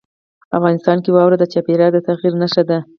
[0.57, 2.77] افغانستان کې واوره د چاپېریال د تغیر نښه ده.